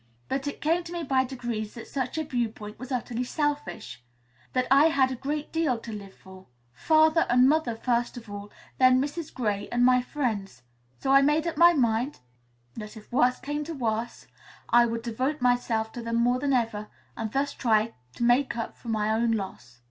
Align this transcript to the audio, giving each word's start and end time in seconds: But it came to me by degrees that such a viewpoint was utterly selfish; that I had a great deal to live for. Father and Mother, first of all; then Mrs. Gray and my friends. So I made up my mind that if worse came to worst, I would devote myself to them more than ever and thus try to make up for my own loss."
But 0.27 0.47
it 0.47 0.61
came 0.61 0.83
to 0.85 0.91
me 0.91 1.03
by 1.03 1.25
degrees 1.25 1.75
that 1.75 1.85
such 1.87 2.17
a 2.17 2.23
viewpoint 2.23 2.79
was 2.79 2.91
utterly 2.91 3.23
selfish; 3.23 4.03
that 4.53 4.65
I 4.71 4.85
had 4.87 5.11
a 5.11 5.15
great 5.15 5.51
deal 5.51 5.77
to 5.77 5.91
live 5.93 6.15
for. 6.15 6.47
Father 6.73 7.27
and 7.29 7.47
Mother, 7.47 7.75
first 7.75 8.17
of 8.17 8.27
all; 8.27 8.49
then 8.79 8.99
Mrs. 8.99 9.31
Gray 9.31 9.69
and 9.71 9.85
my 9.85 10.01
friends. 10.01 10.63
So 10.97 11.11
I 11.11 11.21
made 11.21 11.45
up 11.45 11.55
my 11.55 11.73
mind 11.73 12.19
that 12.75 12.97
if 12.97 13.11
worse 13.11 13.39
came 13.39 13.63
to 13.65 13.75
worst, 13.75 14.25
I 14.69 14.87
would 14.87 15.03
devote 15.03 15.39
myself 15.39 15.91
to 15.91 16.01
them 16.01 16.15
more 16.15 16.39
than 16.39 16.51
ever 16.51 16.87
and 17.15 17.31
thus 17.31 17.53
try 17.53 17.93
to 18.15 18.23
make 18.23 18.57
up 18.57 18.75
for 18.75 18.87
my 18.89 19.11
own 19.11 19.33
loss." 19.33 19.79